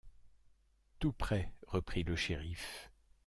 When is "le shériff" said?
2.01-2.89